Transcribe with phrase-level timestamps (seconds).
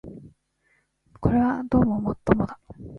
[1.19, 2.59] これはどうも尤もだ